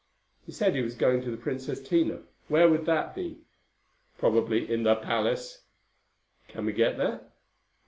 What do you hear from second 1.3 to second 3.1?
Princess Tina. Where would